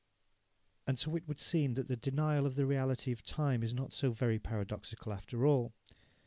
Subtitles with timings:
[0.87, 3.93] And so it would seem that the denial of the reality of time is not
[3.93, 5.73] so very paradoxical after all.